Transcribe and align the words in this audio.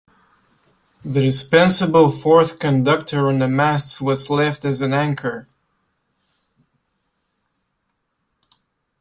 The 1.05 1.21
dispensable 1.21 2.09
fourth 2.09 2.57
conductor 2.57 3.27
on 3.29 3.37
the 3.37 3.47
masts 3.47 4.01
was 4.01 4.31
left 4.31 4.65
as 4.65 4.81
an 4.81 4.93
anchor. 4.95 5.47